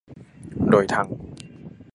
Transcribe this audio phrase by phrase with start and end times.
[0.69, 1.07] โดยทั้ง